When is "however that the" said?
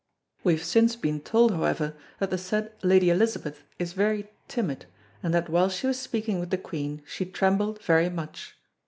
1.51-2.37